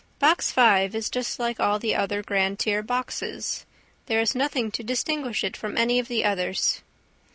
[0.17, 3.67] Box Five is just like all the other grand tier boxes.
[4.07, 6.81] There is nothing to distinguish it from any of the others.